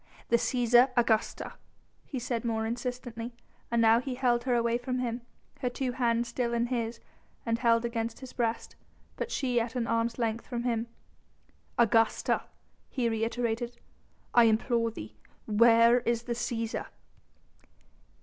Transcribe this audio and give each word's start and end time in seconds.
"The 0.29 0.37
Cæsar, 0.37 0.89
Augusta," 0.97 1.53
he 2.07 2.17
said 2.17 2.43
more 2.43 2.65
insistently, 2.65 3.35
and 3.69 3.79
now 3.79 3.99
he 3.99 4.15
held 4.15 4.45
her 4.45 4.55
away 4.55 4.79
from 4.79 4.97
him, 4.97 5.21
her 5.59 5.69
two 5.69 5.91
hands 5.91 6.27
still 6.27 6.55
in 6.55 6.65
his 6.73 6.99
and 7.45 7.59
held 7.59 7.85
against 7.85 8.19
his 8.19 8.33
breast, 8.33 8.75
but 9.15 9.29
she 9.29 9.59
at 9.59 9.75
an 9.75 9.85
arm's 9.85 10.17
length 10.17 10.47
from 10.47 10.63
him. 10.63 10.87
"Augusta," 11.77 12.41
he 12.89 13.09
reiterated, 13.09 13.77
"I 14.33 14.45
implore 14.45 14.89
thee! 14.89 15.17
Where 15.45 15.99
is 15.99 16.23
the 16.23 16.33
Cæsar?" 16.33 16.87